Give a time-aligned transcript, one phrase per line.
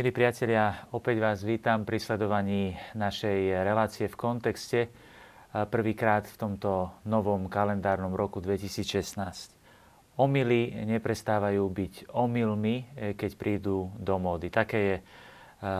[0.00, 4.88] Milí priatelia, opäť vás vítam pri sledovaní našej relácie v kontexte
[5.52, 9.20] prvýkrát v tomto novom kalendárnom roku 2016.
[10.16, 14.48] Omily neprestávajú byť omylmi, e, keď prídu do módy.
[14.48, 15.02] Také je e,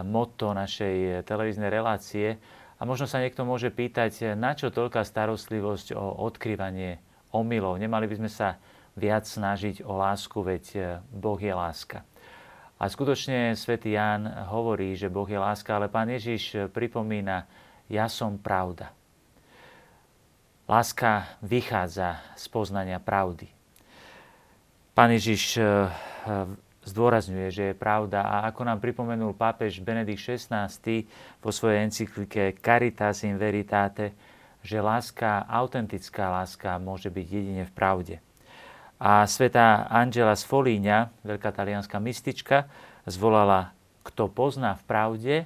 [0.04, 2.36] motto našej televíznej relácie.
[2.76, 7.00] A možno sa niekto môže pýtať, na čo toľká starostlivosť o odkrývanie
[7.32, 7.80] omylov.
[7.80, 8.60] Nemali by sme sa
[9.00, 12.04] viac snažiť o lásku, veď Boh je láska.
[12.80, 17.44] A skutočne svätý Ján hovorí, že Boh je láska, ale pán Ježiš pripomína,
[17.92, 18.88] ja som pravda.
[20.64, 23.52] Láska vychádza z poznania pravdy.
[24.96, 25.92] Pán Ježiš eh,
[26.88, 30.72] zdôrazňuje, že je pravda a ako nám pripomenul pápež Benedikt XVI
[31.44, 34.16] vo svojej encyklike Caritas in Veritate,
[34.64, 38.16] že láska, autentická láska môže byť jedine v pravde.
[39.00, 42.68] A sveta Angela Sfolíňa, veľká talianská mystička,
[43.08, 43.72] zvolala,
[44.04, 45.36] kto pozná v pravde,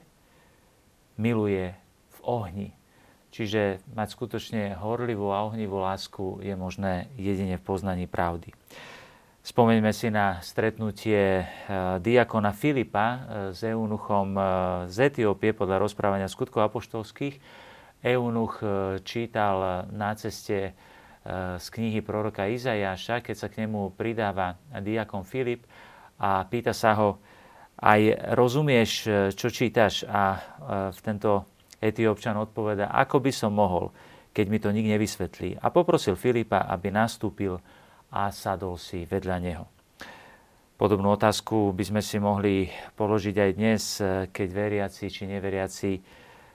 [1.15, 1.71] miluje
[2.11, 2.69] v ohni.
[3.31, 8.51] Čiže mať skutočne horlivú a ohnivú lásku je možné jedine v poznaní pravdy.
[9.45, 11.47] Spomeňme si na stretnutie eh,
[12.01, 13.19] diakona Filipa eh,
[13.53, 14.45] s eunuchom eh,
[14.89, 17.39] z Etiópie podľa rozprávania skutkov apoštolských.
[18.05, 18.61] Eunuch
[19.01, 20.77] čítal na ceste
[21.59, 25.65] z knihy proroka Izajaša, keď sa k nemu pridáva diakon Filip
[26.21, 27.17] a pýta sa ho,
[27.81, 30.05] aj rozumieš, čo čítaš?
[30.07, 30.39] A
[30.93, 31.49] v tento
[31.81, 33.91] etiópčan odpoveda, ako by som mohol,
[34.31, 35.59] keď mi to nik nevysvetlí.
[35.59, 37.59] A poprosil Filipa, aby nastúpil
[38.15, 39.65] a sadol si vedľa neho.
[40.75, 42.67] Podobnú otázku by sme si mohli
[42.99, 43.83] položiť aj dnes,
[44.35, 45.91] keď veriaci či neveriaci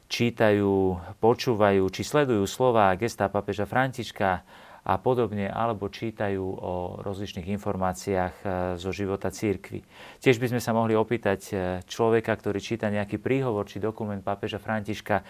[0.09, 4.41] čítajú, počúvajú či sledujú slova gesta papeža Františka
[4.89, 6.73] a podobne, alebo čítajú o
[7.05, 8.45] rozličných informáciách e,
[8.81, 9.85] zo života církvy.
[10.17, 11.53] Tiež by sme sa mohli opýtať e,
[11.85, 15.21] človeka, ktorý číta nejaký príhovor či dokument pápeža Františka,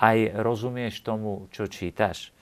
[0.00, 2.32] aj rozumieš tomu, čo čítaš?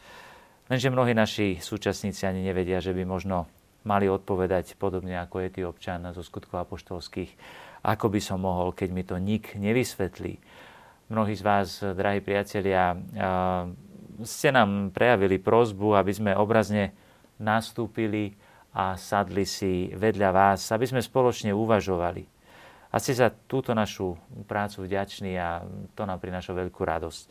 [0.70, 3.50] Lenže mnohí naši súčasníci ani nevedia, že by možno
[3.82, 7.34] mali odpovedať podobne ako etiópčan zo skutkov apoštolských,
[7.82, 10.38] ako by som mohol, keď mi to nik nevysvetlí
[11.10, 12.94] mnohí z vás, drahí priatelia,
[14.22, 16.94] ste nám prejavili prozbu, aby sme obrazne
[17.42, 18.38] nastúpili
[18.70, 22.22] a sadli si vedľa vás, aby sme spoločne uvažovali.
[22.94, 24.14] A ste za túto našu
[24.46, 25.66] prácu vďační a
[25.98, 27.22] to nám prináša veľkú radosť.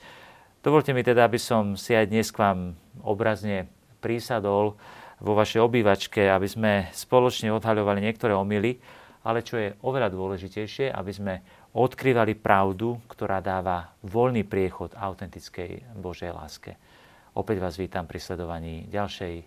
[0.59, 3.71] Dovolte mi teda, aby som si aj dnes k vám obrazne
[4.03, 4.75] prísadol
[5.23, 8.75] vo vašej obývačke, aby sme spoločne odhaľovali niektoré omily,
[9.23, 11.33] ale čo je oveľa dôležitejšie, aby sme
[11.73, 16.73] odkrývali pravdu, ktorá dáva voľný priechod autentickej Božej láske.
[17.37, 19.43] Opäť vás vítam pri sledovaní ďalšej e,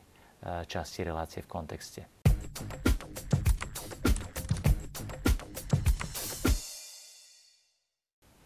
[0.71, 2.06] časti relácie v kontexte.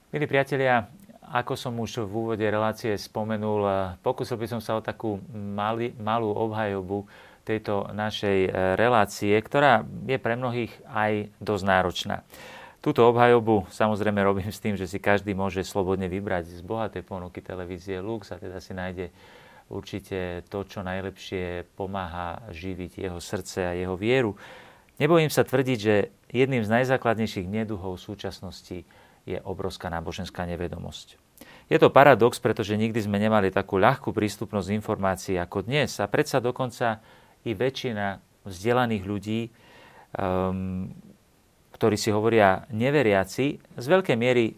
[0.09, 0.88] Milí priatelia,
[1.28, 5.92] ako som už v úvode relácie spomenul, e, pokúsil by som sa o takú mali,
[6.00, 7.04] malú obhajobu
[7.44, 8.50] tejto našej e,
[8.81, 12.25] relácie, ktorá je pre mnohých aj dosť náročná.
[12.84, 17.42] Túto obhajobu samozrejme robím s tým, že si každý môže slobodne vybrať z bohatej ponuky
[17.42, 19.10] televízie Lux a teda si nájde
[19.66, 24.38] určite to, čo najlepšie pomáha živiť jeho srdce a jeho vieru.
[24.97, 28.86] Nebojím sa tvrdiť, že jedným z najzákladnejších neduhov súčasnosti
[29.26, 31.19] je obrovská náboženská nevedomosť.
[31.66, 36.38] Je to paradox, pretože nikdy sme nemali takú ľahkú prístupnosť informácií ako dnes a predsa
[36.38, 37.03] dokonca
[37.42, 39.41] i väčšina vzdelaných ľudí
[40.15, 40.86] um,
[41.76, 44.56] ktorí si hovoria neveriaci, z veľkej miery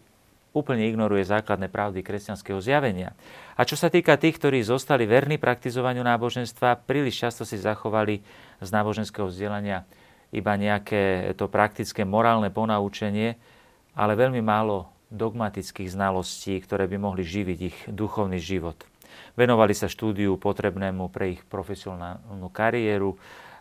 [0.55, 3.13] úplne ignoruje základné pravdy kresťanského zjavenia.
[3.53, 8.23] A čo sa týka tých, ktorí zostali verní praktizovaniu náboženstva, príliš často si zachovali
[8.63, 9.85] z náboženského vzdelania
[10.29, 13.33] iba nejaké to praktické morálne ponaučenie,
[13.97, 18.77] ale veľmi málo dogmatických znalostí, ktoré by mohli živiť ich duchovný život.
[19.33, 23.17] Venovali sa štúdiu potrebnému pre ich profesionálnu kariéru,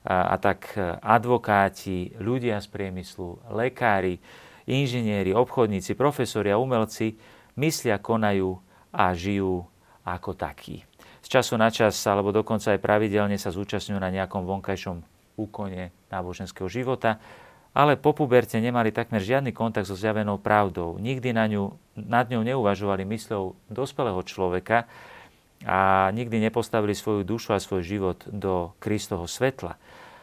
[0.06, 4.23] a tak advokáti, ľudia z priemyslu, lekári,
[4.69, 7.17] inžinieri, obchodníci, profesori a umelci
[7.56, 8.61] myslia, konajú
[8.95, 9.67] a žijú
[10.05, 10.85] ako takí.
[11.25, 15.03] Z času na čas, alebo dokonca aj pravidelne sa zúčastňujú na nejakom vonkajšom
[15.37, 17.21] úkone náboženského života,
[17.77, 20.97] ale po puberte nemali takmer žiadny kontakt so zjavenou pravdou.
[20.97, 24.89] Nikdy na ňu, nad ňou neuvažovali mysľou dospelého človeka,
[25.66, 29.75] a nikdy nepostavili svoju dušu a svoj život do Kristoho svetla.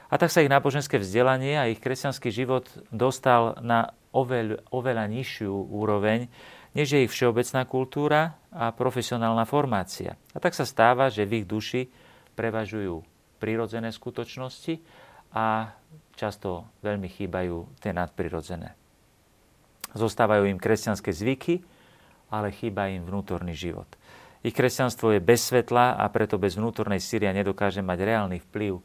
[0.07, 5.51] A tak sa ich náboženské vzdelanie a ich kresťanský život dostal na oveľ, oveľa nižšiu
[5.51, 6.31] úroveň,
[6.71, 10.15] než je ich všeobecná kultúra a profesionálna formácia.
[10.31, 11.91] A tak sa stáva, že v ich duši
[12.35, 13.03] prevažujú
[13.39, 14.79] prirodzené skutočnosti
[15.35, 15.75] a
[16.15, 18.71] často veľmi chýbajú tie nadprirodzené.
[19.95, 21.63] Zostávajú im kresťanské zvyky,
[22.31, 23.87] ale chýba im vnútorný život.
[24.45, 28.77] Ich kresťanstvo je bez svetla a preto bez vnútornej síria nedokáže mať reálny vplyv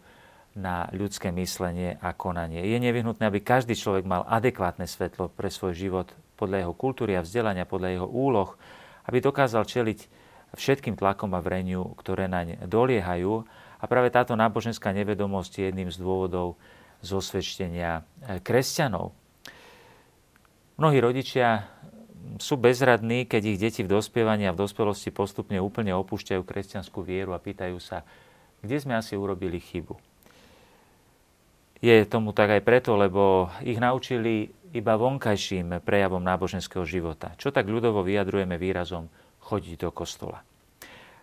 [0.56, 2.64] na ľudské myslenie a konanie.
[2.64, 6.08] Je nevyhnutné, aby každý človek mal adekvátne svetlo pre svoj život
[6.40, 8.56] podľa jeho kultúry a vzdelania, podľa jeho úloh,
[9.04, 10.08] aby dokázal čeliť
[10.56, 13.44] všetkým tlakom a vreniu, ktoré naň doliehajú.
[13.80, 16.56] A práve táto náboženská nevedomosť je jedným z dôvodov
[17.04, 19.12] zosvedčenia eh, kresťanov.
[20.80, 21.68] Mnohí rodičia
[22.38, 27.34] sú bezradní, keď ich deti v dospievaní a v dospelosti postupne úplne opúšťajú kresťanskú vieru
[27.34, 28.06] a pýtajú sa,
[28.62, 29.96] kde sme asi urobili chybu.
[31.80, 37.32] Je tomu tak aj preto, lebo ich naučili iba vonkajším prejavom náboženského života.
[37.40, 39.08] Čo tak ľudovo vyjadrujeme výrazom
[39.40, 40.44] chodiť do kostola.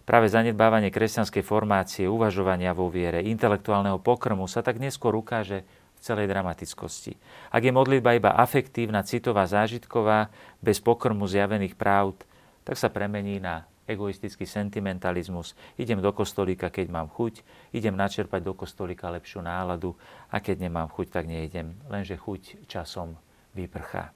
[0.07, 5.67] Práve zanedbávanie kresťanskej formácie, uvažovania vo viere, intelektuálneho pokrmu sa tak neskôr ukáže
[5.99, 7.17] celej dramatickosti.
[7.51, 10.29] Ak je modlitba iba afektívna, citová, zážitková,
[10.61, 12.23] bez pokrmu zjavených pravd,
[12.63, 15.55] tak sa premení na egoistický sentimentalizmus.
[15.79, 17.41] Idem do kostolíka, keď mám chuť,
[17.71, 19.95] idem načerpať do kostolíka lepšiu náladu
[20.27, 21.79] a keď nemám chuť, tak nejdem.
[21.87, 23.15] Lenže chuť časom
[23.55, 24.11] vyprchá.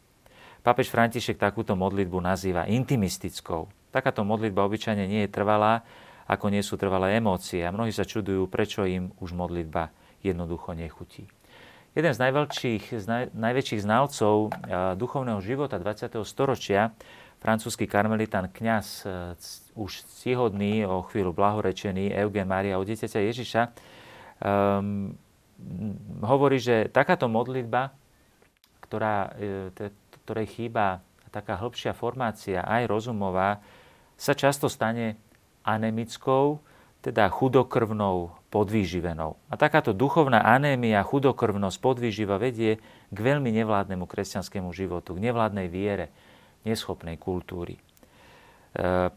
[0.62, 3.72] Pápež František takúto modlitbu nazýva intimistickou.
[3.90, 5.82] Takáto modlitba obyčajne nie je trvalá,
[6.30, 9.90] ako nie sú trvalé emócie a mnohí sa čudujú, prečo im už modlitba
[10.22, 11.26] jednoducho nechutí.
[11.92, 14.56] Jeden z najväčších, z naj, najväčších znalcov
[14.96, 16.24] duchovného života 20.
[16.24, 16.96] storočia,
[17.44, 19.36] francúzsky karmelitán kňaz, e,
[19.76, 23.62] už ctihodný, o chvíľu blahorečený, Eugen Maria od dieťaťa Ježiša,
[24.40, 25.12] um,
[26.24, 27.92] hovorí, že takáto modlitba,
[28.88, 29.92] ktorá, e,
[30.24, 33.60] ktorej chýba taká hĺbšia formácia, aj rozumová,
[34.16, 35.20] sa často stane
[35.68, 36.64] anemickou,
[37.02, 39.36] teda chudokrvnou podvýživenou.
[39.50, 42.78] A takáto duchovná anémia, chudokrvnosť, podvýživa vedie
[43.10, 46.14] k veľmi nevládnemu kresťanskému životu, k nevládnej viere,
[46.62, 47.82] neschopnej kultúry.
[47.82, 47.82] E,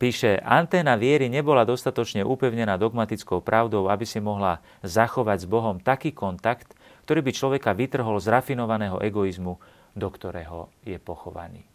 [0.00, 6.16] píše, anténa viery nebola dostatočne upevnená dogmatickou pravdou, aby si mohla zachovať s Bohom taký
[6.16, 6.72] kontakt,
[7.04, 9.60] ktorý by človeka vytrhol z rafinovaného egoizmu,
[9.92, 11.68] do ktorého je pochovaný.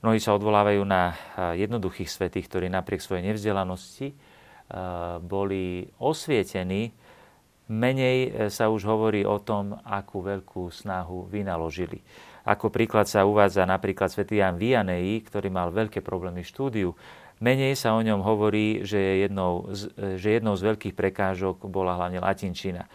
[0.00, 4.16] Mnohí sa odvolávajú na jednoduchých svetých, ktorí napriek svojej nevzdelanosti
[5.26, 6.94] boli osvietení,
[7.70, 12.02] menej e, sa už hovorí o tom, akú veľkú snahu vynaložili.
[12.42, 16.90] Ako príklad sa uvádza napríklad svätý Jan Vianei, ktorý mal veľké problémy v štúdiu.
[17.40, 21.70] Menej sa o ňom hovorí, že, je jednou z, e, že jednou z veľkých prekážok
[21.70, 22.90] bola hlavne latinčina.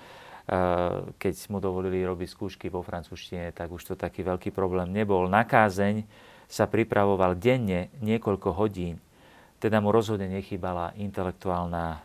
[1.17, 5.25] Keď mu dovolili robiť skúšky vo francúzštine, tak už to taký veľký problém nebol.
[5.25, 6.05] Na kázeň
[6.45, 9.01] sa pripravoval denne niekoľko hodín
[9.65, 11.97] teda mu rozhodne nechýbala intelektuálna uh,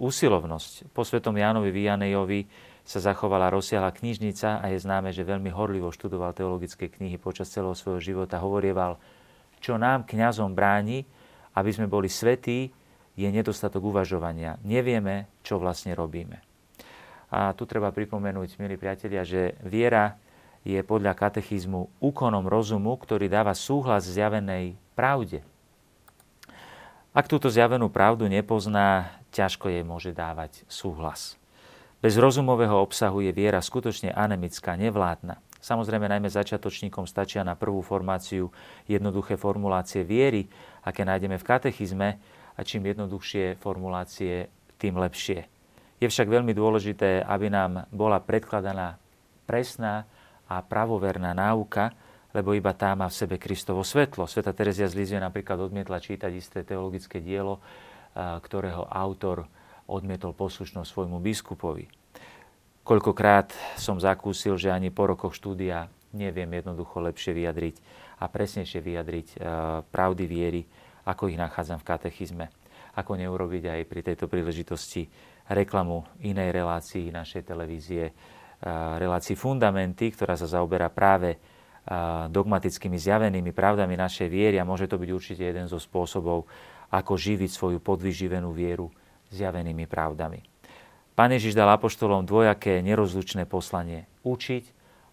[0.00, 0.88] úsilovnosť.
[0.96, 2.48] Po svetom Jánovi Vianejovi
[2.88, 7.76] sa zachovala rozsiahla knižnica a je známe, že veľmi horlivo študoval teologické knihy počas celého
[7.76, 8.40] svojho života.
[8.40, 8.96] Hovorieval,
[9.60, 11.04] čo nám kňazom bráni,
[11.52, 12.72] aby sme boli svetí,
[13.12, 14.56] je nedostatok uvažovania.
[14.64, 16.40] Nevieme, čo vlastne robíme.
[17.28, 20.16] A tu treba pripomenúť, milí priatelia, že viera
[20.64, 25.44] je podľa katechizmu úkonom rozumu, ktorý dáva súhlas zjavenej pravde,
[27.16, 31.40] ak túto zjavenú pravdu nepozná, ťažko jej môže dávať súhlas.
[32.04, 35.40] Bez rozumového obsahu je viera skutočne anemická, nevládna.
[35.64, 38.52] Samozrejme, najmä začiatočníkom stačia na prvú formáciu
[38.84, 40.44] jednoduché formulácie viery,
[40.84, 42.08] aké nájdeme v katechizme,
[42.56, 45.48] a čím jednoduchšie formulácie, tým lepšie.
[45.96, 49.00] Je však veľmi dôležité, aby nám bola predkladaná
[49.48, 50.04] presná
[50.44, 51.96] a pravoverná náuka,
[52.36, 54.28] lebo iba tá má v sebe Kristovo svetlo.
[54.28, 57.64] Sveta Terezia z Lízie napríklad odmietla čítať isté teologické dielo,
[58.12, 59.48] ktorého autor
[59.88, 61.88] odmietol poslušnosť svojmu biskupovi.
[62.84, 67.76] Koľkokrát som zakúsil, že ani po rokoch štúdia neviem jednoducho lepšie vyjadriť
[68.20, 69.28] a presnejšie vyjadriť
[69.88, 70.62] pravdy viery,
[71.08, 72.46] ako ich nachádzam v katechizme.
[72.96, 75.08] Ako neurobiť aj pri tejto príležitosti
[75.48, 78.12] reklamu inej relácii našej televízie,
[79.00, 81.55] relácii Fundamenty, ktorá sa zaoberá práve
[82.30, 86.50] dogmatickými zjavenými pravdami našej viery a môže to byť určite jeden zo spôsobov,
[86.90, 88.90] ako živiť svoju podvyživenú vieru
[89.30, 90.42] zjavenými pravdami.
[91.14, 94.64] Pán Ježiš dal apoštolom dvojaké nerozlučné poslanie učiť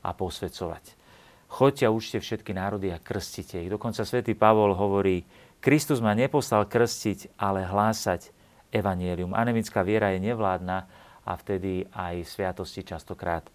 [0.03, 0.99] a posvedcovať.
[1.47, 3.69] Choďte a učte všetky národy a krstite ich.
[3.69, 5.23] Dokonca svätý Pavol hovorí,
[5.61, 8.33] Kristus ma neposlal krstiť, ale hlásať
[8.73, 9.37] evanielium.
[9.37, 10.89] Anemická viera je nevládna
[11.23, 13.45] a vtedy aj sviatosti častokrát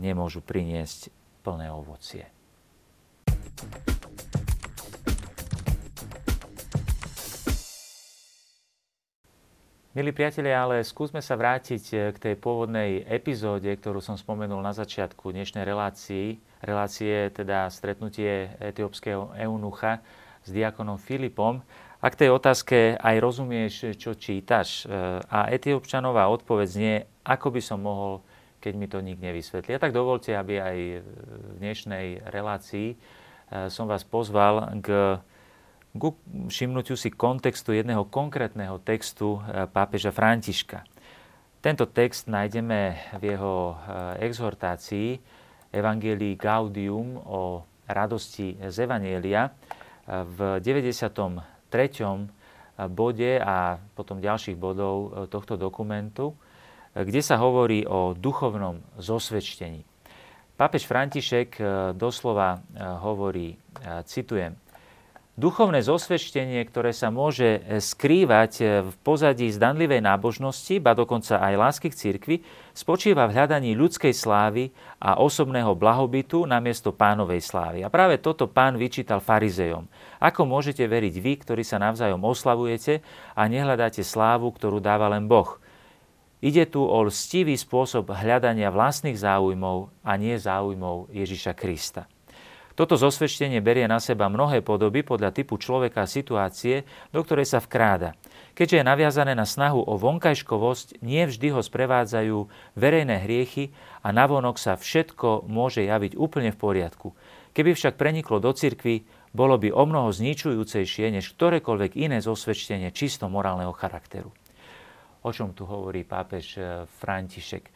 [0.00, 2.28] nemôžu priniesť plné ovocie.
[9.90, 14.70] Milí priatelia, ale skúsme sa vrátiť eh, k tej pôvodnej epizóde, ktorú som spomenul na
[14.70, 16.38] začiatku dnešnej relácii.
[16.62, 19.98] Relácie teda stretnutie etiópskeho eunucha
[20.46, 21.58] s diakonom Filipom.
[21.98, 24.86] A tej otázke aj rozumieš, čo čítaš.
[24.86, 28.22] Eh, a etiópčanová odpoveď znie, ako by som mohol,
[28.60, 29.74] keď mi to nik nevysvetlí.
[29.74, 31.08] A tak dovolte, aby aj v
[31.58, 35.18] dnešnej relácii eh, som vás pozval k
[35.90, 36.02] k
[36.46, 40.86] všimnutiu si kontextu jedného konkrétneho textu e, pápeža Františka.
[41.58, 43.76] Tento text nájdeme v jeho e,
[44.30, 45.18] exhortácii
[45.74, 51.42] Evangelii Gaudium o radosti z Evanielia e, v 93.
[52.86, 56.38] bode a potom ďalších bodov tohto dokumentu,
[56.94, 59.86] kde sa hovorí o duchovnom zosvedčení.
[60.58, 61.56] Pápež František
[61.96, 62.60] doslova
[63.00, 63.56] hovorí,
[64.04, 64.60] citujem,
[65.40, 71.54] Duchovné zosvedčenie, ktoré sa môže e, skrývať e, v pozadí zdanlivej nábožnosti, ba dokonca aj
[71.56, 72.36] lásky k cirkvi,
[72.76, 74.68] spočíva v hľadaní ľudskej slávy
[75.00, 77.80] a osobného blahobytu namiesto pánovej slávy.
[77.80, 79.88] A práve toto pán vyčítal farizejom.
[80.20, 83.00] Ako môžete veriť vy, ktorí sa navzájom oslavujete
[83.32, 85.56] a nehľadáte slávu, ktorú dáva len Boh?
[86.40, 92.08] Ide tu o lstivý spôsob hľadania vlastných záujmov a nie záujmov Ježiša Krista.
[92.72, 97.60] Toto zosvedčenie berie na seba mnohé podoby podľa typu človeka a situácie, do ktorej sa
[97.60, 98.16] vkráda.
[98.56, 102.48] Keďže je naviazané na snahu o vonkajškovosť, nie vždy ho sprevádzajú
[102.80, 107.12] verejné hriechy a navonok sa všetko môže javiť úplne v poriadku.
[107.52, 109.04] Keby však preniklo do cirkvy,
[109.36, 114.32] bolo by o mnoho zničujúcejšie než ktorékoľvek iné zosvedčenie čisto morálneho charakteru.
[115.20, 117.68] O čom tu hovorí pápež eh, František?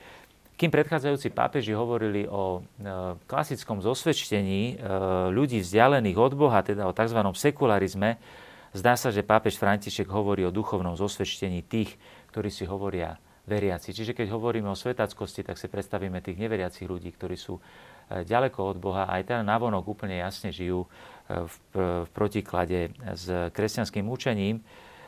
[0.55, 2.89] Kým predchádzajúci pápeži hovorili o e,
[3.27, 4.87] klasickom zosvedčení e,
[5.35, 7.19] ľudí vzdialených od Boha, teda o tzv.
[7.35, 8.23] sekularizme,
[8.71, 11.99] zdá sa, že pápež František hovorí o duchovnom zosvedčení tých,
[12.31, 13.19] ktorí si hovoria
[13.51, 13.91] veriaci.
[13.91, 18.63] Čiže keď hovoríme o svetackosti, tak si predstavíme tých neveriacich ľudí, ktorí sú e, ďaleko
[18.63, 20.87] od Boha a aj teda navonok úplne jasne žijú
[21.25, 21.57] v
[22.13, 24.61] protiklade s kresťanským učením.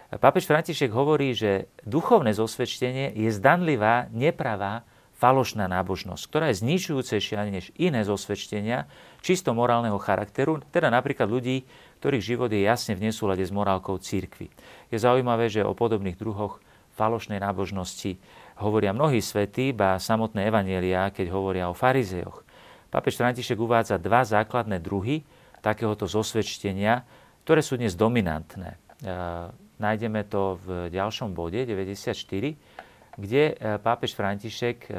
[0.07, 4.87] Pápež František hovorí, že duchovné zosvedčenie je zdanlivá, nepravá
[5.17, 8.87] falošná nábožnosť, ktorá je zničujúcejšia než iné zosvedčenia
[9.25, 11.65] čisto morálneho charakteru, teda napríklad ľudí,
[11.99, 14.53] ktorých život je jasne v nesúlade s morálkou církvy.
[14.93, 16.61] Je zaujímavé, že o podobných druhoch
[16.95, 18.21] falošnej nábožnosti
[18.61, 22.45] hovoria mnohí svätí, ba samotné evanielia, keď hovoria o farizejoch.
[22.93, 25.25] Pápež František uvádza dva základné druhy
[25.65, 27.03] takéhoto zosvedčenia,
[27.43, 28.79] ktoré sú dnes dominantné.
[29.77, 32.17] Nájdeme to v ďalšom bode 94,
[33.17, 34.97] kde e, pápež František e, e,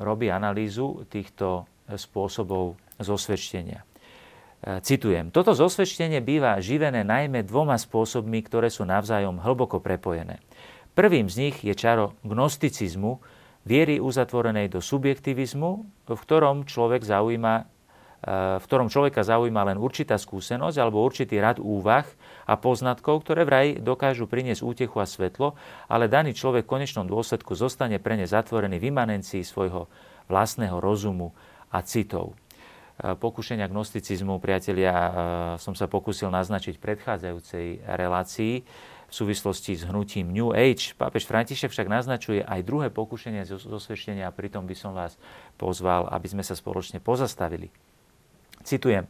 [0.00, 3.86] robí analýzu týchto spôsobov zosvedčenia.
[4.82, 10.42] Citujem, toto zosvedčenie býva živené najmä dvoma spôsobmi, ktoré sú navzájom hlboko prepojené.
[10.96, 13.20] Prvým z nich je čaro gnosticizmu,
[13.68, 15.70] viery uzatvorenej do subjektivizmu,
[16.08, 17.68] v ktorom človek zaujíma
[18.26, 22.02] v ktorom človeka zaujíma len určitá skúsenosť alebo určitý rad úvah
[22.42, 25.54] a poznatkov, ktoré vraj dokážu priniesť útechu a svetlo,
[25.86, 29.86] ale daný človek v konečnom dôsledku zostane pre ne zatvorený v imanencii svojho
[30.26, 31.30] vlastného rozumu
[31.70, 32.34] a citov.
[32.98, 35.10] E, pokušenia gnosticizmu, priatelia, e,
[35.62, 38.54] som sa pokúsil naznačiť v predchádzajúcej relácii
[39.06, 40.98] v súvislosti s hnutím New Age.
[40.98, 45.14] Pápež František však naznačuje aj druhé pokušenie zosvedčenia a pritom by som vás
[45.54, 47.70] pozval, aby sme sa spoločne pozastavili.
[48.66, 49.06] Citujem.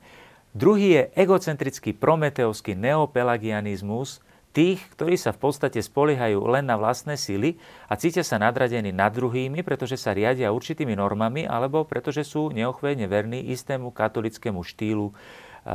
[0.52, 4.20] Druhý je egocentrický prometeovský neopelagianizmus
[4.56, 7.60] tých, ktorí sa v podstate spoliehajú len na vlastné sily
[7.92, 13.04] a cítia sa nadradení nad druhými, pretože sa riadia určitými normami alebo pretože sú neochvejne
[13.04, 15.14] verní istému katolickému štýlu e,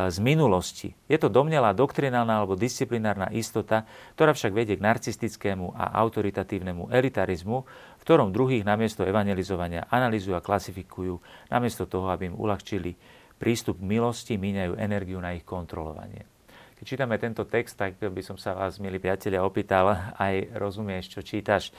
[0.10, 0.98] z minulosti.
[1.06, 3.86] Je to domnelá doktrinálna alebo disciplinárna istota,
[4.18, 7.58] ktorá však vedie k narcistickému a autoritatívnemu elitarizmu,
[7.98, 11.22] v ktorom druhých namiesto evangelizovania analizujú a klasifikujú,
[11.54, 16.30] namiesto toho, aby im uľahčili prístup k milosti, míňajú energiu na ich kontrolovanie.
[16.78, 21.26] Keď čítame tento text, tak by som sa vás, milí priatelia, opýtal, aj rozumieš, čo
[21.26, 21.74] čítaš.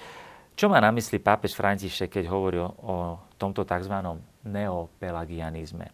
[0.59, 3.95] Čo má na mysli pápež František, keď hovorí o tomto tzv.
[4.43, 5.91] neopelagianizme?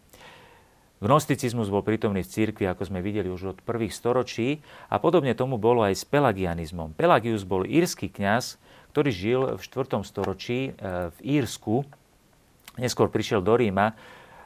[0.99, 4.59] Gnosticizmus bol prítomný v cirkvi, ako sme videli už od prvých storočí,
[4.91, 6.91] a podobne tomu bolo aj s pelagianizmom.
[6.91, 8.59] Pelagius bol írsky kňaz,
[8.91, 10.03] ktorý žil v 4.
[10.03, 10.71] storočí e,
[11.13, 11.87] v Írsku.
[12.75, 13.95] Neskôr prišiel do Ríma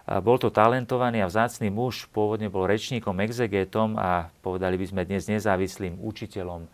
[0.03, 5.31] bol to talentovaný a vzácný muž, pôvodne bol rečníkom, exegetom a povedali by sme dnes
[5.31, 6.67] nezávislým učiteľom,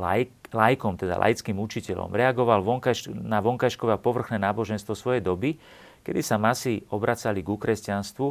[0.00, 2.08] laik, laikom, teda laickým učiteľom.
[2.08, 5.60] Reagoval vonkaž, na vonkajškové a povrchné náboženstvo svojej doby,
[6.00, 8.28] kedy sa masy obracali ku kresťanstvu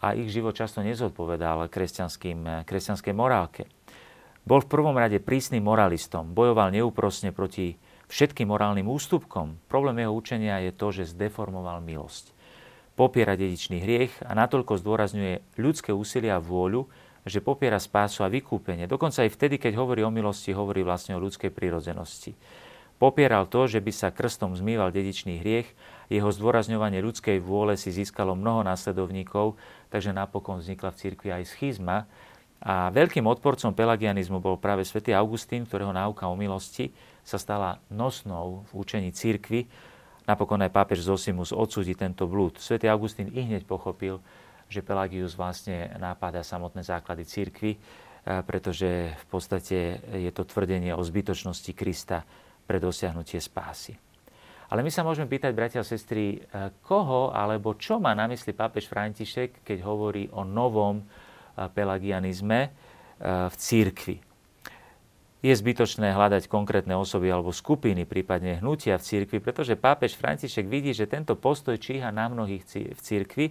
[0.00, 3.68] a ich život často nezodpovedal kresťanskej morálke.
[4.42, 7.76] Bol v prvom rade prísnym moralistom, bojoval neúprosne proti
[8.08, 9.60] všetkým morálnym ústupkom.
[9.68, 12.34] Problém jeho učenia je to, že zdeformoval milosť.
[13.02, 16.86] Popiera dedičný hriech a natoľko zdôrazňuje ľudské úsilie a vôľu,
[17.26, 18.86] že popiera spásu a vykúpenie.
[18.86, 22.38] Dokonca aj vtedy, keď hovorí o milosti, hovorí vlastne o ľudskej prírodzenosti.
[23.02, 25.66] Popieral to, že by sa krstom zmýval dedičný hriech,
[26.14, 29.58] jeho zdôrazňovanie ľudskej vôle si získalo mnoho následovníkov,
[29.90, 32.06] takže napokon vznikla v cirkvi aj schizma.
[32.62, 36.94] A veľkým odporcom pelagianizmu bol práve svätý Augustín, ktorého náuka o milosti
[37.26, 39.66] sa stala nosnou v učení cirkvi.
[40.22, 42.58] Napokon aj pápež Zosimus odsúdi tento blúd.
[42.62, 44.22] Svetý Augustín i hneď pochopil,
[44.70, 47.76] že Pelagius vlastne nápada samotné základy cirkvy,
[48.22, 52.22] pretože v podstate je to tvrdenie o zbytočnosti Krista
[52.64, 53.98] pre dosiahnutie spásy.
[54.72, 58.56] Ale my sa môžeme pýtať, bratia a sestry, eh, koho alebo čo má na mysli
[58.56, 62.72] pápež František, keď hovorí o novom eh, pelagianizme
[63.22, 64.31] v církvi.
[65.42, 70.94] Je zbytočné hľadať konkrétne osoby alebo skupiny, prípadne hnutia v církvi, pretože pápež František vidí,
[70.94, 72.62] že tento postoj číha na mnohých
[72.94, 73.46] v církvi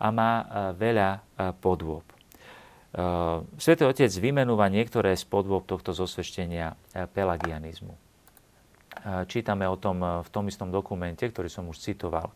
[0.00, 0.32] a má
[0.72, 1.20] veľa
[1.60, 2.02] podôb.
[3.60, 6.80] Svetý Otec vymenúva niektoré z podôb tohto zosveštenia
[7.12, 7.92] pelagianizmu
[9.28, 12.32] čítame o tom v tom istom dokumente, ktorý som už citoval.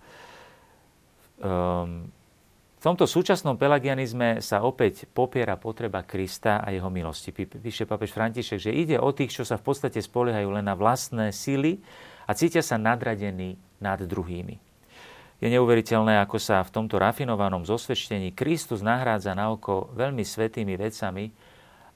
[2.79, 7.35] V tomto súčasnom pelagianizme sa opäť popiera potreba Krista a jeho milosti.
[7.35, 11.35] Píše papež František, že ide o tých, čo sa v podstate spoliehajú len na vlastné
[11.35, 11.83] sily
[12.31, 14.63] a cítia sa nadradení nad druhými.
[15.43, 21.35] Je neuveriteľné, ako sa v tomto rafinovanom zosvedčení Kristus nahrádza na oko veľmi svetými vecami,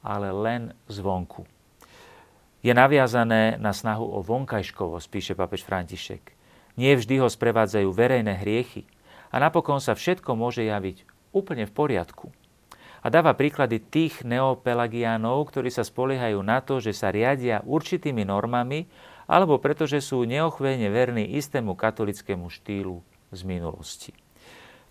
[0.02, 1.46] ale len zvonku
[2.62, 6.22] je naviazané na snahu o vonkajškovosť, píše papež František.
[6.78, 8.86] Nie vždy ho sprevádzajú verejné hriechy
[9.32, 12.28] a napokon sa všetko môže javiť úplne v poriadku.
[13.02, 18.86] A dáva príklady tých neopelagiánov, ktorí sa spoliehajú na to, že sa riadia určitými normami
[19.26, 23.02] alebo pretože sú neochvejne verní istému katolickému štýlu
[23.32, 24.12] z minulosti.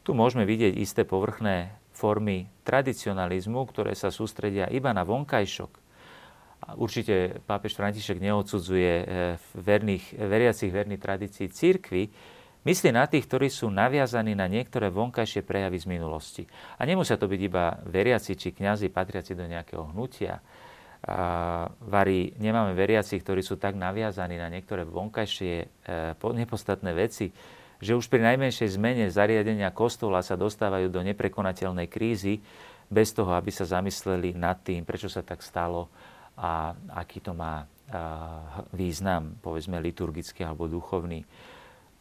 [0.01, 5.91] Tu môžeme vidieť isté povrchné formy tradicionalizmu, ktoré sa sústredia iba na vonkajšok
[6.77, 9.05] určite pápež František neodsudzuje eh,
[9.57, 12.11] verných, veriacich verných tradícií církvy,
[12.63, 16.43] myslí na tých, ktorí sú naviazaní na niektoré vonkajšie prejavy z minulosti.
[16.77, 20.41] A nemusia to byť iba veriaci či kňazi patriaci do nejakého hnutia.
[21.01, 25.65] A varí, nemáme veriaci, ktorí sú tak naviazaní na niektoré vonkajšie e,
[26.13, 27.33] nepodstatné veci,
[27.81, 32.37] že už pri najmenšej zmene zariadenia kostola sa dostávajú do neprekonateľnej krízy
[32.85, 35.89] bez toho, aby sa zamysleli nad tým, prečo sa tak stalo
[36.37, 37.65] a aký to má
[38.71, 41.23] význam, povedzme liturgický alebo duchovný.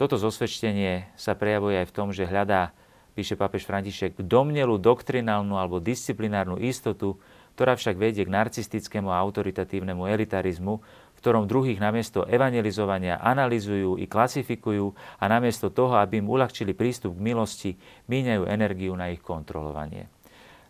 [0.01, 2.73] Toto zosvedčenie sa prejavuje aj v tom, že hľadá,
[3.13, 7.21] píše pápež František, domnelú doktrinálnu alebo disciplinárnu istotu,
[7.53, 14.09] ktorá však vedie k narcistickému a autoritatívnemu elitarizmu, v ktorom druhých namiesto evangelizovania analizujú i
[14.09, 17.71] klasifikujú a namiesto toho, aby im uľahčili prístup k milosti,
[18.09, 20.09] míňajú energiu na ich kontrolovanie.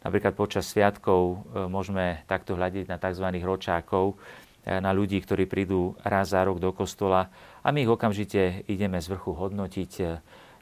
[0.01, 3.31] Napríklad počas sviatkov e, môžeme takto hľadiť na tzv.
[3.45, 4.16] ročákov,
[4.66, 7.33] na ľudí, ktorí prídu raz za rok do kostola
[7.64, 9.92] a my ich okamžite ideme z vrchu hodnotiť.
[10.01, 10.05] E,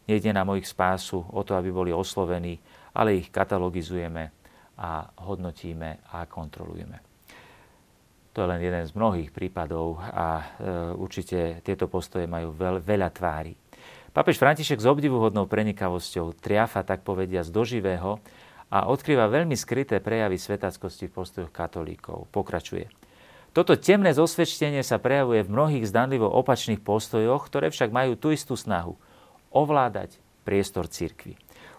[0.09, 2.57] nejde na mojich spásu o to, aby boli oslovení,
[2.97, 4.33] ale ich katalogizujeme
[4.81, 7.05] a hodnotíme a kontrolujeme.
[8.33, 10.45] To je len jeden z mnohých prípadov a e,
[10.97, 13.53] určite tieto postoje majú veľ, veľa tvári.
[14.15, 18.23] Papež František s obdivuhodnou prenikavosťou triafa, tak povedia, z doživého
[18.73, 22.31] a odkrýva veľmi skryté prejavy svetackosti v postojoch katolíkov.
[22.33, 22.98] Pokračuje.
[23.57, 28.55] Toto temné zosvedčenie sa prejavuje v mnohých zdanlivo opačných postojoch, ktoré však majú tú istú
[28.55, 28.95] snahu
[29.51, 31.37] ovládať priestor cirkvy.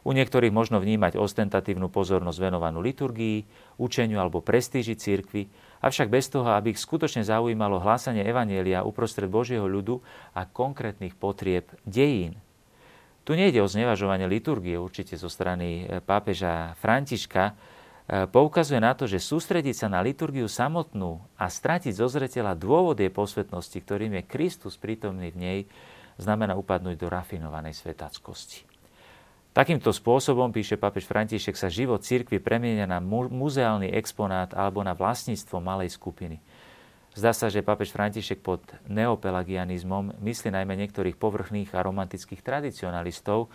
[0.08, 3.46] U niektorých možno vnímať ostentatívnu pozornosť venovanú liturgii,
[3.78, 5.52] učeniu alebo prestíži cirkvy,
[5.84, 10.00] avšak bez toho, aby ich skutočne zaujímalo hlásanie Evanielia uprostred Božieho ľudu
[10.34, 12.40] a konkrétnych potrieb dejín
[13.30, 17.54] tu nejde o znevažovanie liturgie určite zo strany e, pápeža Františka.
[18.10, 22.98] E, poukazuje na to, že sústrediť sa na liturgiu samotnú a stratiť zo zreteľa dôvod
[23.14, 25.60] posvetnosti, ktorým je Kristus prítomný v nej,
[26.18, 28.66] znamená upadnúť do rafinovanej svetackosti.
[29.54, 35.62] Takýmto spôsobom, píše pápež František, sa život cirkvi premienia na muzeálny exponát alebo na vlastníctvo
[35.62, 36.42] malej skupiny–
[37.18, 43.50] Zdá sa, že pápež František pod neopelagianizmom myslí najmä niektorých povrchných a romantických tradicionalistov,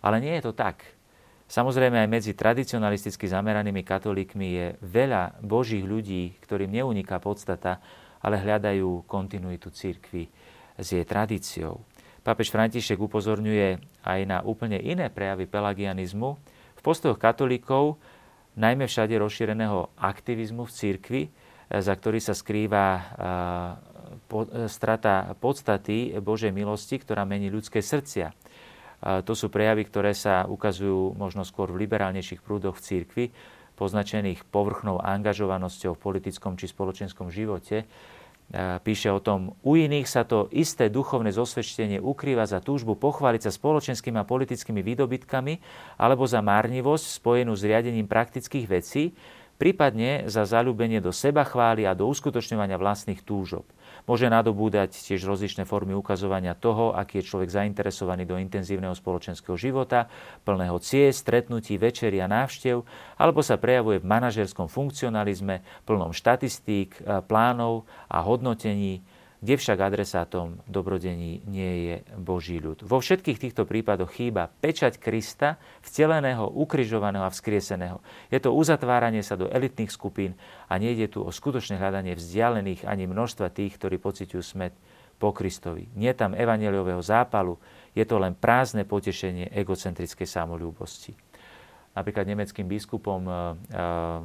[0.00, 0.86] ale nie je to tak.
[1.52, 7.76] Samozrejme aj medzi tradicionalisticky zameranými katolíkmi je veľa božích ľudí, ktorým neuniká podstata,
[8.24, 10.32] ale hľadajú kontinuitu církvy
[10.80, 11.84] s jej tradíciou.
[12.24, 16.40] Pápež František upozorňuje aj na úplne iné prejavy pelagianizmu
[16.72, 18.00] v postojoch katolíkov,
[18.56, 21.22] najmä všade rozšíreného aktivizmu v církvi,
[21.68, 23.12] za ktorý sa skrýva
[24.72, 28.32] strata podstaty Božej milosti, ktorá mení ľudské srdcia.
[29.02, 33.24] To sú prejavy, ktoré sa ukazujú možno skôr v liberálnejších prúdoch v církvi,
[33.74, 37.82] poznačených povrchnou angažovanosťou v politickom či spoločenskom živote,
[38.84, 43.50] píše o tom, u iných sa to isté duchovné zosvedčenie ukrýva za túžbu pochváliť sa
[43.50, 45.54] spoločenskými a politickými výdobytkami
[45.96, 49.16] alebo za márnivosť spojenú s riadením praktických vecí,
[49.62, 53.62] prípadne za zalúbenie do seba chvály a do uskutočňovania vlastných túžob.
[54.10, 60.10] Môže nadobúdať tiež rozličné formy ukazovania toho, aký je človek zainteresovaný do intenzívneho spoločenského života,
[60.42, 62.82] plného ciest, stretnutí, večerí a návštev,
[63.14, 69.06] alebo sa prejavuje v manažerskom funkcionalizme, plnom štatistík, e, plánov a hodnotení,
[69.42, 72.86] kde však adresátom dobrodení nie je Boží ľud.
[72.86, 77.98] Vo všetkých týchto prípadoch chýba pečať Krista, vteleného, ukrižovaného a vzkrieseného.
[78.30, 80.38] Je to uzatváranie sa do elitných skupín
[80.70, 84.78] a nejde tu o skutočné hľadanie vzdialených ani množstva tých, ktorí pociťujú smet
[85.18, 85.90] po Kristovi.
[85.98, 87.58] Nie tam evaneliového zápalu,
[87.98, 91.18] je to len prázdne potešenie egocentrickej samolúbosti
[91.92, 93.34] napríklad nemeckým biskupom eh,
[93.72, 94.18] eh,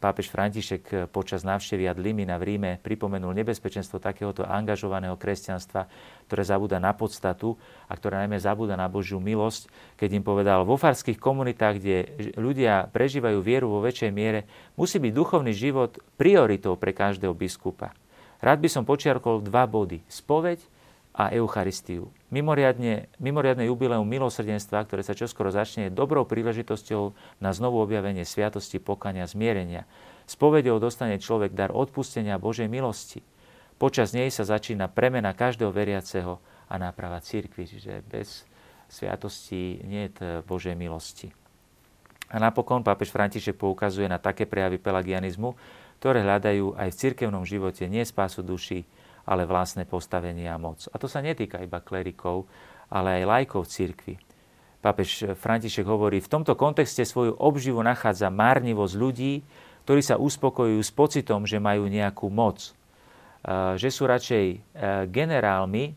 [0.00, 5.88] pápež František počas návštevy ad limina v Ríme pripomenul nebezpečenstvo takéhoto angažovaného kresťanstva,
[6.28, 7.56] ktoré zabúda na podstatu
[7.88, 11.96] a ktoré najmä zabúda na Božiu milosť, keď im povedal, vo farských komunitách, kde
[12.36, 14.44] ľudia prežívajú vieru vo väčšej miere,
[14.76, 17.96] musí byť duchovný život prioritou pre každého biskupa.
[18.44, 20.04] Rád by som počiarkol dva body.
[20.04, 20.60] Spoveď
[21.14, 22.10] a Eucharistiu.
[22.34, 28.82] Mimoriadne, mimoriadne jubileum milosrdenstva, ktoré sa čoskoro začne, je dobrou príležitosťou na znovu objavenie sviatosti
[28.82, 29.86] pokania zmierenia.
[30.34, 33.22] povedou dostane človek dar odpustenia Božej milosti.
[33.78, 38.42] Počas nej sa začína premena každého veriaceho a náprava církvy, čiže bez
[38.90, 41.30] sviatosti nie je Božej milosti.
[42.34, 45.54] A napokon pápež František poukazuje na také prejavy pelagianizmu,
[46.02, 48.82] ktoré hľadajú aj v cirkevnom živote nie spásu duši,
[49.24, 50.84] ale vlastné postavenie a moc.
[50.92, 52.48] A to sa netýka iba klerikov,
[52.92, 54.20] ale aj lajkov cirkvi.
[54.84, 59.40] Pápež František hovorí, v tomto kontexte svoju obživu nachádza márnivosť ľudí,
[59.88, 62.76] ktorí sa uspokojujú s pocitom, že majú nejakú moc.
[63.44, 64.58] Eh, že sú radšej eh,
[65.12, 65.96] generálmi eh,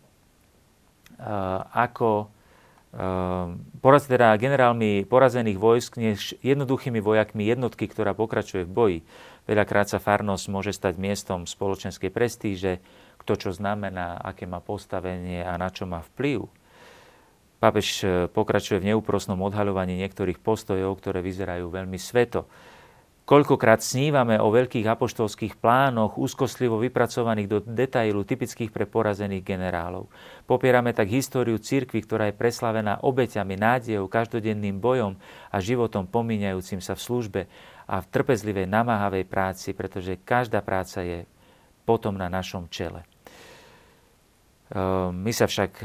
[1.71, 2.35] ako
[3.83, 8.99] poraz, teda generálmi porazených vojsk, než jednoduchými vojakmi jednotky, ktorá pokračuje v boji.
[9.45, 12.81] Veľakrát sa farnosť môže stať miestom spoločenskej prestíže,
[13.27, 16.47] to, čo znamená, aké má postavenie a na čo má vplyv.
[17.59, 22.47] Pápež e, pokračuje v neúprosnom odhaľovaní niektorých postojov, ktoré vyzerajú veľmi sveto.
[23.27, 30.07] Koľkokrát snívame o veľkých apoštolských plánoch, úzkostlivo vypracovaných do detailu, typických pre porazených generálov.
[30.47, 35.19] Popierame tak históriu cirkvy, ktorá je preslavená obeťami, nádejou, každodenným bojom
[35.51, 37.41] a životom pomíňajúcim sa v službe
[37.83, 41.27] a v trpezlivej, namáhavej práci, pretože každá práca je
[41.83, 43.03] potom na našom čele.
[44.67, 45.79] Ehm, my sa však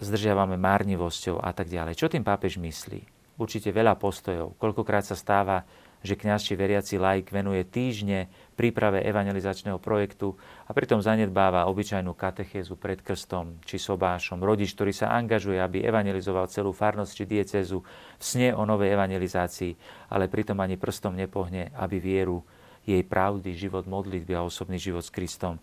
[0.00, 1.98] zdržiavame márnivosťou a tak ďalej.
[1.98, 3.04] Čo tým pápež myslí?
[3.36, 4.54] Určite veľa postojov.
[4.56, 5.66] Koľkokrát sa stáva,
[6.04, 10.36] že kňaz či veriaci laik venuje týždne príprave evangelizačného projektu
[10.68, 14.44] a pritom zanedbáva obyčajnú katechézu pred krstom či sobášom.
[14.44, 17.80] Rodič, ktorý sa angažuje, aby evangelizoval celú farnosť či diecezu
[18.20, 19.72] sne o novej evangelizácii,
[20.12, 22.44] ale pritom ani prstom nepohne, aby vieru,
[22.84, 25.56] jej pravdy, život modlitby a osobný život s Kristom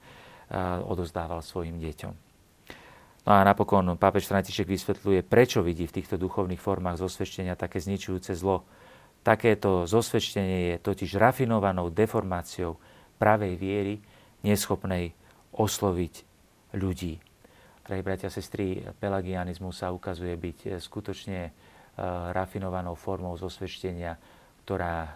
[0.90, 2.31] odozdával svojim deťom.
[3.22, 8.34] No a napokon pápež František vysvetľuje, prečo vidí v týchto duchovných formách zosvedčenia také zničujúce
[8.34, 8.66] zlo.
[9.22, 12.82] Takéto zosvedčenie je totiž rafinovanou deformáciou
[13.22, 13.96] pravej viery,
[14.42, 15.14] neschopnej
[15.54, 16.14] osloviť
[16.74, 17.22] ľudí.
[17.86, 21.52] Drahí bratia a sestry, pelagianizmus sa ukazuje byť eh, skutočne eh,
[22.34, 24.18] rafinovanou formou zosvedčenia,
[24.66, 25.12] ktorá eh,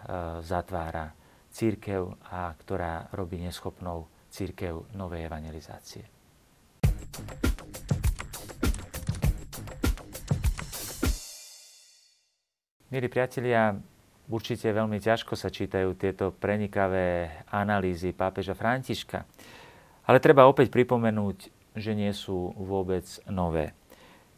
[0.46, 1.10] zatvára
[1.50, 6.04] církev a ktorá robí neschopnou církev novej evangelizácie.
[12.86, 13.74] Milí priatelia,
[14.30, 19.26] určite veľmi ťažko sa čítajú tieto prenikavé analýzy pápeža Františka.
[20.06, 23.74] Ale treba opäť pripomenúť, že nie sú vôbec nové.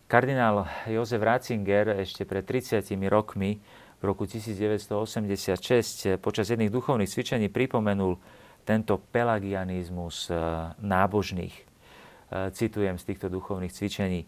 [0.09, 3.61] Kardinál Jozef Ratzinger ešte pred 30 rokmi
[4.01, 8.17] v roku 1986 počas jedných duchovných cvičení pripomenul
[8.65, 10.37] tento pelagianizmus eh,
[10.81, 11.53] nábožných.
[11.53, 14.25] Eh, citujem z týchto duchovných cvičení.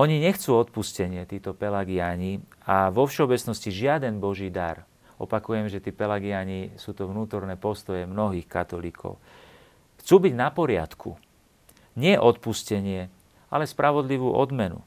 [0.00, 4.88] Oni nechcú odpustenie, títo pelagiani, a vo všeobecnosti žiaden Boží dar.
[5.20, 9.20] Opakujem, že tí pelagiani sú to vnútorné postoje mnohých katolíkov.
[10.00, 11.20] Chcú byť na poriadku.
[11.92, 13.12] Nie odpustenie,
[13.52, 14.80] ale spravodlivú odmenu.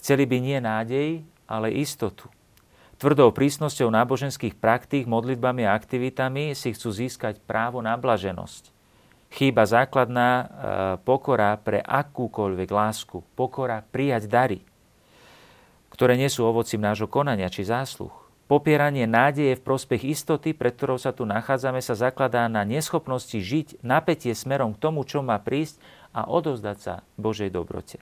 [0.00, 1.08] Chceli by nie nádej,
[1.44, 2.32] ale istotu.
[2.96, 8.71] Tvrdou prísnosťou náboženských praktík, modlitbami a aktivitami si chcú získať právo na blaženosť.
[9.32, 10.44] Chýba základná e,
[11.08, 13.24] pokora pre akúkoľvek lásku.
[13.32, 14.60] Pokora prijať dary,
[15.88, 18.12] ktoré nie sú ovocím nášho konania či zásluh.
[18.44, 23.80] Popieranie nádeje v prospech istoty, pred ktorou sa tu nachádzame, sa zakladá na neschopnosti žiť
[23.80, 25.80] napätie smerom k tomu, čo má prísť
[26.12, 27.96] a odovzdať sa Božej dobrote.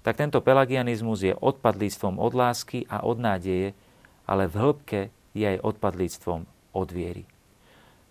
[0.00, 3.76] Tak tento pelagianizmus je odpadlíctvom od lásky a od nádeje,
[4.24, 5.00] ale v hĺbke
[5.36, 7.33] je aj odpadlíctvom od viery.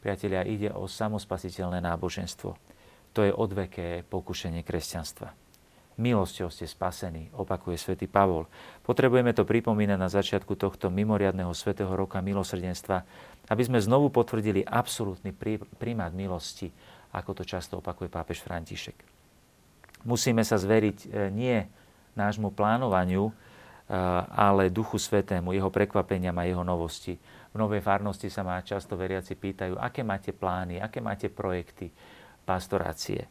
[0.04, 2.52] Priatelia, ide o samospasiteľné náboženstvo.
[3.16, 5.32] To je odveké pokušenie kresťanstva.
[5.96, 8.50] Milosťou ste spasení, opakuje svätý Pavol.
[8.84, 13.06] Potrebujeme to pripomínať na začiatku tohto mimoriadného svätého roka milosrdenstva,
[13.48, 15.32] aby sme znovu potvrdili absolútny
[15.80, 16.68] prímát milosti,
[17.16, 18.98] ako to často opakuje pápež František.
[20.04, 21.64] Musíme sa zveriť e, nie
[22.20, 23.32] nášmu plánovaniu,
[24.32, 27.20] ale Duchu Svetému, jeho prekvapeniam a jeho novosti.
[27.54, 31.94] V Novej farnosti sa ma často veriaci pýtajú, aké máte plány, aké máte projekty
[32.44, 33.30] pastorácie.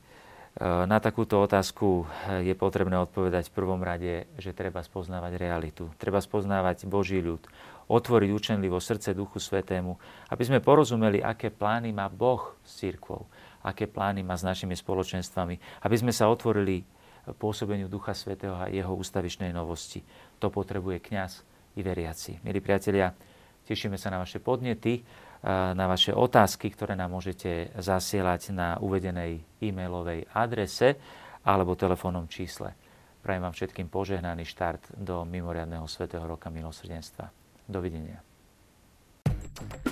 [0.62, 2.04] Na takúto otázku
[2.44, 5.88] je potrebné odpovedať v prvom rade, že treba spoznávať realitu.
[5.96, 7.40] Treba spoznávať Boží ľud,
[7.88, 9.96] otvoriť učenlivo srdce Duchu Svetému,
[10.28, 13.24] aby sme porozumeli, aké plány má Boh s církvou,
[13.64, 16.84] aké plány má s našimi spoločenstvami, aby sme sa otvorili
[17.40, 20.04] pôsobeniu Ducha Svetého a jeho ústavičnej novosti.
[20.36, 21.32] To potrebuje kňaz
[21.74, 22.44] i veriaci.
[22.44, 23.08] Milí priatelia,
[23.66, 25.02] tešíme sa na vaše podnety,
[25.46, 30.94] na vaše otázky, ktoré nám môžete zasielať na uvedenej e-mailovej adrese
[31.42, 32.78] alebo telefónnom čísle.
[33.22, 37.30] Prajem vám všetkým požehnaný štart do mimoriadného svetého roka milosrdenstva.
[37.66, 38.22] Dovidenia.
[39.52, 39.91] thank you